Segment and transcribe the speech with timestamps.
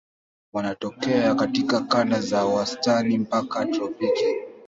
[0.53, 4.35] Wanatokea katika kanda za wastani mpaka tropiki.